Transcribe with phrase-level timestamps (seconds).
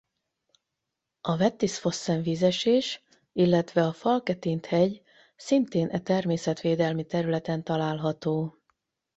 [1.21, 3.03] A Vettisfossen-vízesés
[3.33, 5.01] illetve a Falketind-hegy
[5.35, 8.57] szintén e természetvédelmi területen található.